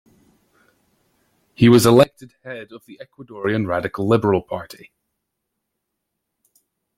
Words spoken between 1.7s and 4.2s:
elected head of the Ecuadorian Radical